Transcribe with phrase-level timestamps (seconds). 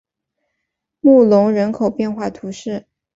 [1.01, 2.87] 穆龙人口变化图示